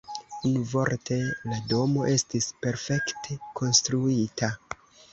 Unuvorte 0.51 1.17
la 1.51 1.59
domo 1.75 2.07
estis 2.15 2.49
perfekte 2.65 3.41
konstruita. 3.63 4.55